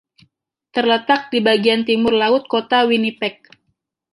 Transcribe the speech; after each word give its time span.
Terletak 0.73 1.21
di 1.31 1.39
bagian 1.47 1.81
timur 1.87 2.13
laut 2.21 2.43
kota 2.53 2.79
Winnipeg. 2.89 3.35